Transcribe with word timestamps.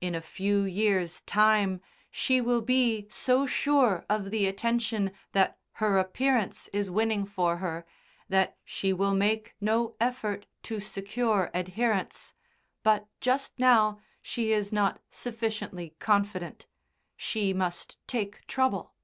In 0.00 0.16
a 0.16 0.20
few 0.20 0.62
years' 0.64 1.20
time 1.20 1.80
she 2.10 2.40
will 2.40 2.62
be 2.62 3.06
so 3.12 3.46
sure 3.46 4.04
of 4.10 4.32
the 4.32 4.44
attention 4.48 5.12
that 5.34 5.56
her 5.74 5.98
appearance 6.00 6.68
is 6.72 6.90
winning 6.90 7.24
for 7.24 7.58
her 7.58 7.86
that 8.28 8.56
she 8.64 8.92
will 8.92 9.14
make 9.14 9.54
no 9.60 9.94
effort 10.00 10.46
to 10.64 10.80
secure 10.80 11.48
adherents, 11.54 12.34
but 12.82 13.06
just 13.20 13.56
now 13.56 14.00
she 14.20 14.50
is 14.50 14.72
not 14.72 15.00
sufficiently 15.10 15.94
confident 16.00 16.66
she 17.16 17.52
must 17.52 18.04
take 18.08 18.44
trouble. 18.48 18.94